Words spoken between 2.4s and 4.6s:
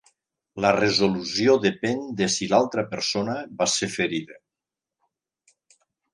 l'altra persona va ser ferida.